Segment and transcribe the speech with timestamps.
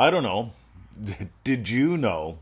[0.00, 0.52] I don't know.
[1.44, 2.38] Did you know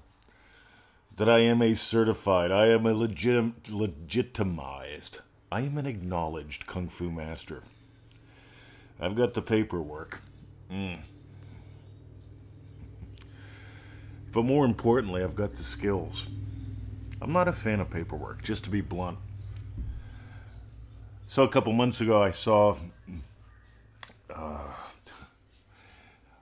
[1.17, 5.19] that I am a certified, I am a legit, legitimized,
[5.51, 7.65] I am an acknowledged Kung Fu master?
[9.01, 10.23] I've got the paperwork.
[10.71, 11.01] Mm.
[14.33, 16.29] But more importantly, I've got the skills.
[17.21, 19.19] I'm not a fan of paperwork, just to be blunt.
[21.27, 22.77] So a couple months ago, I saw.
[24.33, 24.69] Uh,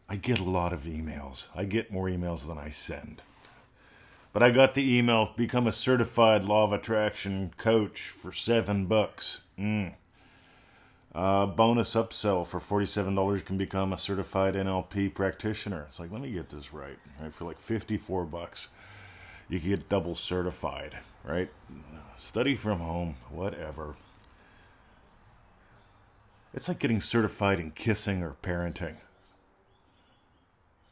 [0.09, 1.48] I get a lot of emails.
[1.54, 3.23] I get more emails than I send.
[4.33, 9.42] But I got the email become a certified law of attraction coach for seven bucks.
[9.59, 9.95] Mm.
[11.14, 15.87] Uh, bonus upsell for $47 can become a certified NLP practitioner.
[15.88, 16.98] It's like, let me get this right.
[17.19, 18.69] Right, for like 54 bucks,
[19.48, 21.48] you can get double certified, right?
[22.19, 23.97] Study from home, whatever.
[26.52, 28.97] It's like getting certified in kissing or parenting.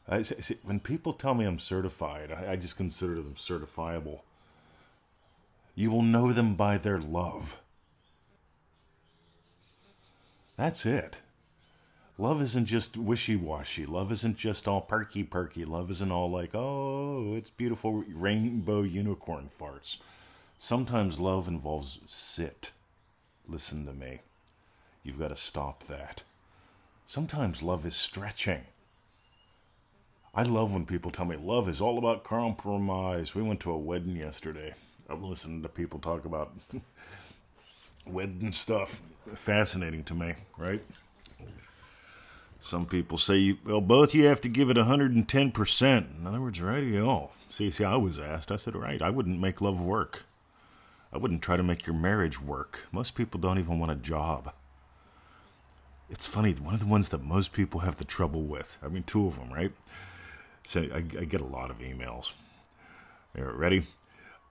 [0.08, 4.20] I, see, when people tell me I'm certified, I, I just consider them certifiable.
[5.74, 7.60] You will know them by their love.
[10.56, 11.20] That's it.
[12.16, 13.86] Love isn't just wishy washy.
[13.86, 15.64] Love isn't just all perky perky.
[15.64, 19.96] Love isn't all like, oh, it's beautiful rainbow unicorn farts.
[20.56, 22.70] Sometimes love involves sit.
[23.48, 24.20] Listen to me.
[25.02, 26.22] You've got to stop that.
[27.06, 28.62] Sometimes love is stretching.
[30.36, 33.36] I love when people tell me love is all about compromise.
[33.36, 34.74] We went to a wedding yesterday.
[35.08, 36.52] I'm listening to people talk about
[38.06, 39.00] wedding stuff.
[39.34, 40.82] Fascinating to me, right?
[42.58, 46.18] Some people say, you, well, both you have to give it 110%.
[46.18, 48.50] In other words, know, see, see, I was asked.
[48.50, 50.24] I said, right, I wouldn't make love work.
[51.12, 52.88] I wouldn't try to make your marriage work.
[52.90, 54.52] Most people don't even want a job.
[56.10, 58.78] It's funny, one of the ones that most people have the trouble with.
[58.82, 59.72] I mean, two of them, right?
[60.64, 62.32] So I, I get a lot of emails.
[63.36, 63.82] Are ready?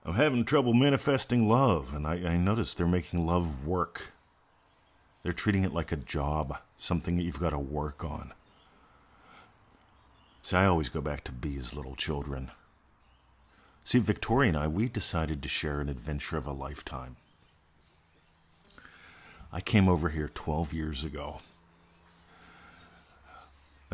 [0.04, 4.12] I'm having trouble manifesting love, and I, I notice they're making love work.
[5.22, 8.32] They're treating it like a job, something that you've got to work on.
[10.42, 12.50] See, I always go back to be as little children.
[13.82, 17.16] See, Victoria and I, we decided to share an adventure of a lifetime.
[19.50, 21.40] I came over here 12 years ago.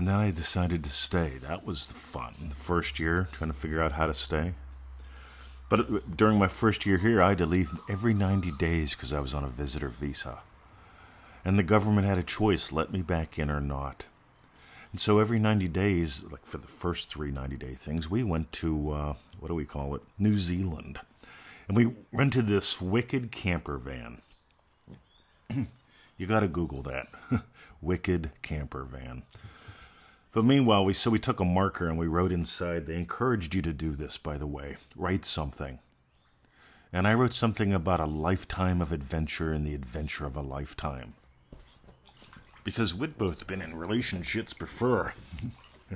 [0.00, 1.32] And then I decided to stay.
[1.42, 2.32] That was the fun.
[2.48, 4.54] The first year, trying to figure out how to stay.
[5.68, 9.20] But during my first year here, I had to leave every 90 days because I
[9.20, 10.38] was on a visitor visa.
[11.44, 14.06] And the government had a choice let me back in or not.
[14.90, 18.52] And so every 90 days, like for the first three 90 day things, we went
[18.52, 20.00] to, uh, what do we call it?
[20.18, 20.98] New Zealand.
[21.68, 24.22] And we rented this wicked camper van.
[26.16, 27.08] you got to Google that.
[27.82, 29.24] wicked camper van.
[30.32, 32.86] But meanwhile, we so we took a marker and we wrote inside.
[32.86, 34.76] They encouraged you to do this, by the way.
[34.94, 35.80] Write something.
[36.92, 41.14] And I wrote something about a lifetime of adventure and the adventure of a lifetime.
[42.62, 45.14] Because we'd both been in relationships before.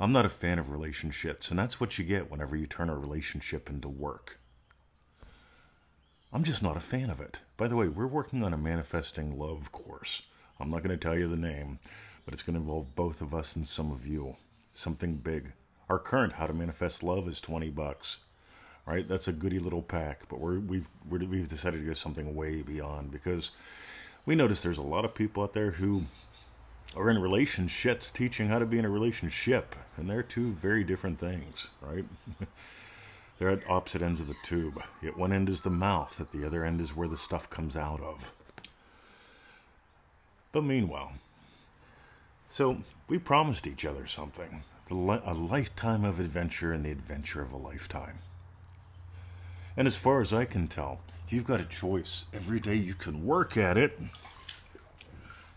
[0.00, 2.96] I'm not a fan of relationships, and that's what you get whenever you turn a
[2.96, 4.38] relationship into work.
[6.32, 7.40] I'm just not a fan of it.
[7.56, 10.22] By the way, we're working on a manifesting love course.
[10.58, 11.80] I'm not going to tell you the name,
[12.24, 14.36] but it's going to involve both of us and some of you.
[14.72, 15.52] Something big.
[15.88, 18.20] Our current How to Manifest Love is 20 bucks.
[18.86, 19.06] Right?
[19.06, 22.62] That's a goody little pack, but we're, we've we have decided to go something way
[22.62, 23.52] beyond because
[24.26, 26.04] we notice there's a lot of people out there who
[26.96, 31.18] are in relationships teaching how to be in a relationship, and they're two very different
[31.18, 32.04] things, right?
[33.38, 34.82] they're at opposite ends of the tube.
[35.04, 37.76] At one end is the mouth, at the other end is where the stuff comes
[37.76, 38.32] out of.
[40.52, 41.12] But meanwhile,
[42.50, 47.56] so we promised each other something a lifetime of adventure and the adventure of a
[47.56, 48.18] lifetime.
[49.76, 52.24] And as far as I can tell, you've got a choice.
[52.34, 53.98] Every day you can work at it.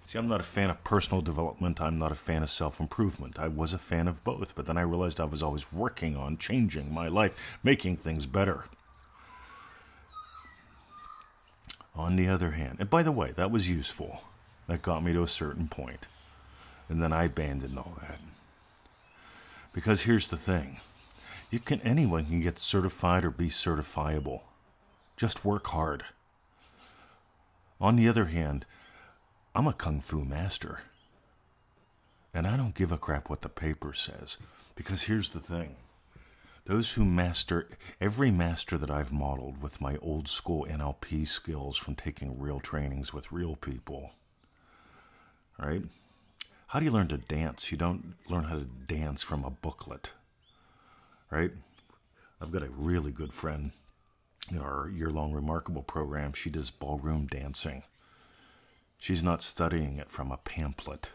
[0.05, 1.81] See, I'm not a fan of personal development.
[1.81, 3.39] I'm not a fan of self improvement.
[3.39, 6.37] I was a fan of both, but then I realized I was always working on
[6.37, 8.65] changing my life, making things better.
[11.95, 14.23] On the other hand, and by the way, that was useful.
[14.67, 16.07] That got me to a certain point.
[16.89, 18.19] And then I abandoned all that.
[19.71, 20.79] Because here's the thing.
[21.49, 24.41] You can anyone can get certified or be certifiable.
[25.17, 26.03] Just work hard.
[27.79, 28.65] On the other hand,
[29.55, 30.81] I'm a kung fu master.
[32.33, 34.37] And I don't give a crap what the paper says.
[34.75, 35.75] Because here's the thing.
[36.65, 37.67] Those who master,
[37.99, 43.13] every master that I've modeled with my old school NLP skills from taking real trainings
[43.13, 44.11] with real people,
[45.59, 45.83] right?
[46.73, 47.71] How do you learn to dance?
[47.71, 50.11] You don't learn how to dance from a booklet,
[51.29, 51.51] right?
[52.41, 53.73] I've got a really good friend
[54.49, 56.33] in our year long remarkable program.
[56.33, 57.83] She does ballroom dancing.
[58.97, 61.11] She's not studying it from a pamphlet,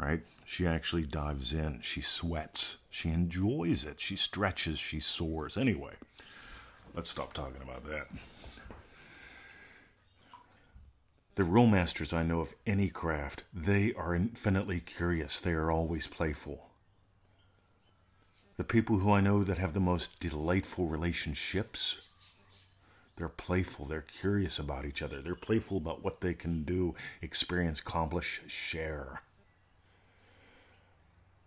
[0.00, 0.22] right?
[0.44, 1.80] She actually dives in.
[1.82, 2.78] She sweats.
[2.90, 4.00] She enjoys it.
[4.00, 4.80] She stretches.
[4.80, 5.56] She soars.
[5.56, 5.94] Anyway,
[6.92, 8.08] let's stop talking about that.
[11.38, 15.40] The real masters I know of any craft, they are infinitely curious.
[15.40, 16.66] They are always playful.
[18.56, 22.00] The people who I know that have the most delightful relationships,
[23.14, 23.84] they're playful.
[23.84, 25.22] They're curious about each other.
[25.22, 29.22] They're playful about what they can do, experience, accomplish, share.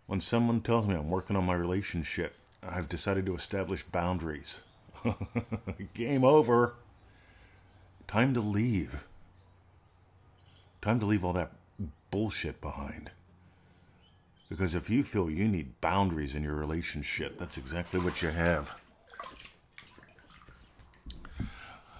[0.07, 4.61] When someone tells me I'm working on my relationship, I've decided to establish boundaries.
[5.93, 6.75] Game over.
[8.07, 9.03] Time to leave.
[10.81, 11.51] Time to leave all that
[12.09, 13.11] bullshit behind.
[14.49, 18.75] Because if you feel you need boundaries in your relationship, that's exactly what you have.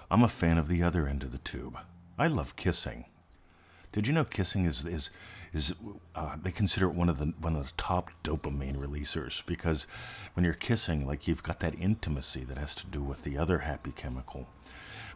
[0.10, 1.78] I'm a fan of the other end of the tube.
[2.18, 3.06] I love kissing.
[3.92, 5.10] Did you know kissing is is
[5.54, 5.74] is
[6.16, 9.86] uh, they consider it one of the one of the top dopamine releasers because
[10.34, 13.60] when you're kissing, like you've got that intimacy that has to do with the other
[13.60, 14.48] happy chemical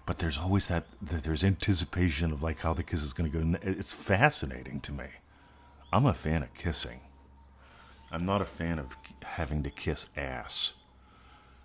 [0.06, 3.38] but there's always that, that there's anticipation of like how the kiss is going to
[3.38, 3.60] go.
[3.64, 5.06] It's fascinating to me.
[5.92, 7.02] I'm a fan of kissing.
[8.12, 10.74] I'm not a fan of having to kiss ass.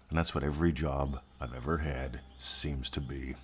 [0.08, 3.34] And that's what every job I've ever had seems to be.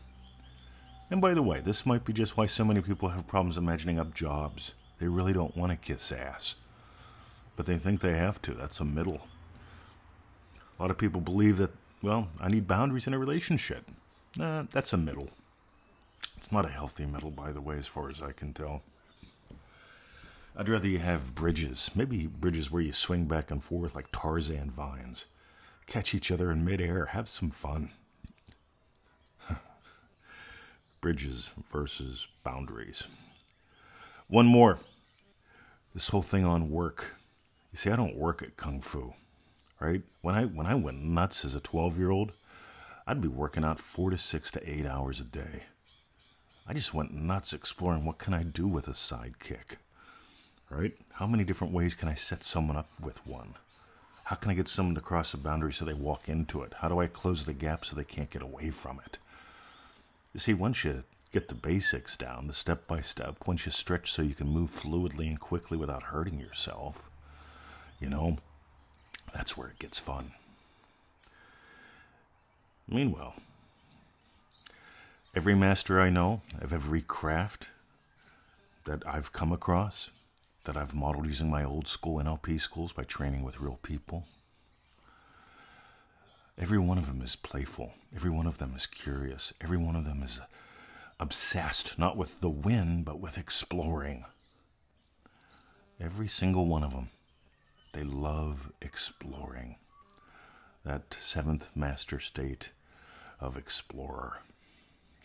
[1.10, 3.98] And by the way, this might be just why so many people have problems imagining
[3.98, 4.74] up jobs.
[4.98, 6.56] They really don't want to kiss ass.
[7.56, 8.52] But they think they have to.
[8.52, 9.22] That's a middle.
[10.78, 11.70] A lot of people believe that,
[12.02, 13.88] well, I need boundaries in a relationship.
[14.38, 15.30] Uh, that's a middle.
[16.36, 18.82] It's not a healthy middle, by the way, as far as I can tell.
[20.58, 24.70] I'd rather you have bridges, maybe bridges where you swing back and forth like Tarzan
[24.70, 25.26] vines,
[25.86, 27.90] catch each other in midair, have some fun.
[31.00, 33.06] bridges versus boundaries.
[34.28, 34.80] One more.
[35.94, 37.14] This whole thing on work.
[37.72, 39.14] You see, I don't work at Kung Fu,
[39.78, 40.02] right?
[40.20, 42.32] When I when I went nuts as a 12 year old,
[43.06, 45.66] I'd be working out four to six to eight hours a day.
[46.66, 49.76] I just went nuts exploring what can I do with a sidekick.
[50.70, 50.96] Right?
[51.12, 53.54] How many different ways can I set someone up with one?
[54.24, 56.72] How can I get someone to cross a boundary so they walk into it?
[56.80, 59.18] How do I close the gap so they can't get away from it?
[60.34, 61.04] You see, once you
[61.36, 64.70] get the basics down, the step by step, once you stretch so you can move
[64.70, 67.10] fluidly and quickly without hurting yourself,
[68.00, 68.38] you know,
[69.34, 70.32] that's where it gets fun.
[72.88, 73.34] Meanwhile,
[75.34, 77.68] every master I know of every craft
[78.86, 80.10] that I've come across,
[80.64, 84.24] that I've modeled using my old school NLP schools by training with real people,
[86.56, 87.92] every one of them is playful.
[88.14, 89.52] Every one of them is curious.
[89.60, 90.40] Every one of them is
[91.18, 94.24] obsessed, not with the win, but with exploring.
[96.00, 97.08] Every single one of them,
[97.92, 99.76] they love exploring
[100.84, 102.72] that seventh master state
[103.40, 104.42] of explorer,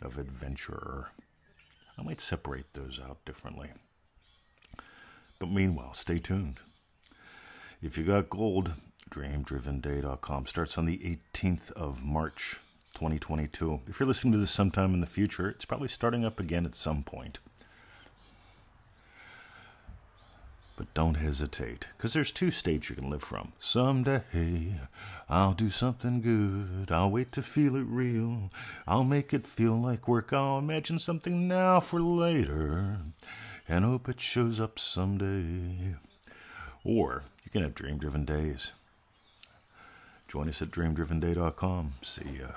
[0.01, 1.11] of adventurer.
[1.97, 3.69] I might separate those out differently.
[5.39, 6.59] But meanwhile, stay tuned.
[7.81, 8.73] If you got gold,
[9.09, 12.59] dreamdrivenday.com starts on the 18th of March
[12.93, 13.81] 2022.
[13.87, 16.75] If you're listening to this sometime in the future, it's probably starting up again at
[16.75, 17.39] some point.
[20.77, 23.51] But don't hesitate, because there's two states you can live from.
[23.59, 24.79] Someday
[25.29, 26.91] I'll do something good.
[26.91, 28.49] I'll wait to feel it real.
[28.87, 30.33] I'll make it feel like work.
[30.33, 32.97] I'll imagine something now for later
[33.67, 35.95] and hope it shows up someday.
[36.83, 38.73] Or you can have dream driven days.
[40.27, 41.93] Join us at dreamdrivenday.com.
[42.01, 42.47] See ya.